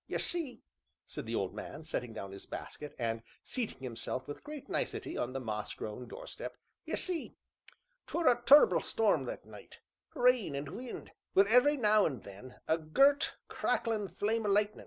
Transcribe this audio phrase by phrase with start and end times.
[0.07, 0.63] Ye see,"
[1.05, 5.33] said the old man, setting down his basket, and seating himself with great nicety on
[5.33, 7.35] the moss grown doorstep, "ye see,
[8.07, 9.81] 't were a tur'ble storm that night
[10.15, 14.79] rain, and wind, wi' every now an' then a gert, cracklin' flame o' lightnin'.